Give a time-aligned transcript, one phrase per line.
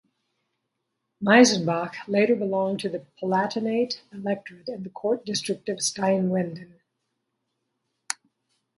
[1.23, 6.79] Miesenbach later belonged to the Palatinate Electorate and the court district of Steinwenden.